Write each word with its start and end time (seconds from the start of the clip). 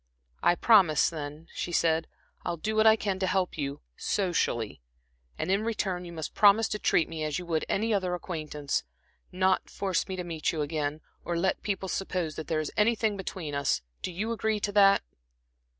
"I 0.41 0.55
promise, 0.55 1.11
then," 1.11 1.47
she 1.53 1.71
said. 1.71 2.07
"I'll 2.43 2.57
do 2.57 2.75
what 2.75 2.87
I 2.87 2.95
can 2.95 3.19
to 3.19 3.27
help 3.27 3.55
you 3.55 3.81
socially, 3.95 4.81
and 5.37 5.51
in 5.51 5.61
return 5.63 6.05
you 6.05 6.11
must 6.11 6.33
promise 6.33 6.67
to 6.69 6.79
treat 6.79 7.07
me 7.07 7.23
as 7.23 7.37
you 7.37 7.45
would 7.45 7.65
any 7.69 7.93
other 7.93 8.15
acquaintance 8.15 8.81
not 9.31 9.69
force 9.69 10.07
me 10.07 10.15
to 10.15 10.23
meet 10.23 10.51
you 10.51 10.63
again, 10.63 11.01
or 11.23 11.37
let 11.37 11.61
people 11.61 11.87
suppose 11.87 12.35
that 12.35 12.47
there 12.47 12.59
is 12.59 12.71
anything 12.75 13.15
between 13.15 13.53
us. 13.53 13.83
Do 14.01 14.11
you 14.11 14.31
agree 14.31 14.59
to 14.61 14.71
that?" 14.71 15.03